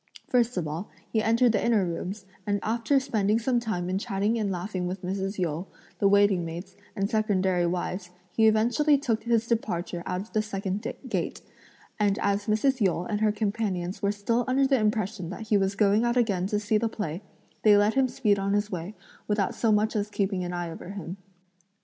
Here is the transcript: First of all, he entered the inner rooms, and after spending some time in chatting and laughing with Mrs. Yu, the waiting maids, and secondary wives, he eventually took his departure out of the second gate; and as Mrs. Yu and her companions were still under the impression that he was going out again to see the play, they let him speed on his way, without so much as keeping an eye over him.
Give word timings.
First 0.27 0.57
of 0.57 0.67
all, 0.67 0.89
he 1.13 1.21
entered 1.21 1.51
the 1.51 1.63
inner 1.63 1.85
rooms, 1.85 2.25
and 2.47 2.59
after 2.63 2.99
spending 2.99 3.37
some 3.37 3.59
time 3.59 3.87
in 3.87 3.99
chatting 3.99 4.35
and 4.39 4.51
laughing 4.51 4.87
with 4.87 5.03
Mrs. 5.03 5.37
Yu, 5.37 5.67
the 5.99 6.07
waiting 6.07 6.43
maids, 6.43 6.75
and 6.95 7.07
secondary 7.07 7.67
wives, 7.67 8.09
he 8.31 8.47
eventually 8.47 8.97
took 8.97 9.21
his 9.25 9.45
departure 9.45 10.01
out 10.07 10.21
of 10.21 10.33
the 10.33 10.41
second 10.41 10.91
gate; 11.07 11.41
and 11.99 12.17
as 12.17 12.47
Mrs. 12.47 12.81
Yu 12.81 13.01
and 13.01 13.21
her 13.21 13.31
companions 13.31 14.01
were 14.01 14.11
still 14.11 14.43
under 14.47 14.65
the 14.65 14.79
impression 14.79 15.29
that 15.29 15.49
he 15.49 15.55
was 15.57 15.75
going 15.75 16.03
out 16.03 16.17
again 16.17 16.47
to 16.47 16.59
see 16.59 16.79
the 16.79 16.89
play, 16.89 17.21
they 17.61 17.77
let 17.77 17.93
him 17.93 18.07
speed 18.07 18.39
on 18.39 18.53
his 18.53 18.71
way, 18.71 18.95
without 19.27 19.53
so 19.53 19.71
much 19.71 19.95
as 19.95 20.09
keeping 20.09 20.43
an 20.43 20.51
eye 20.51 20.71
over 20.71 20.89
him. 20.89 21.17